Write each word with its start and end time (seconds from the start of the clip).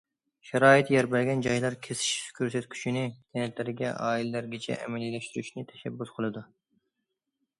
شارائىتى 0.49 0.93
يار 0.93 1.07
بەرگەن 1.09 1.43
جايلار، 1.47 1.75
كېسىش 1.87 2.13
كۆرسەتكۈچىنى 2.39 3.03
كەنتلەرگە، 3.37 3.93
ئائىلىلەرگىچە 4.07 4.77
ئەمەلىيلەشتۈرۈشنى 4.79 5.65
تەشەببۇس 5.73 6.17
قىلىدۇ. 6.17 6.43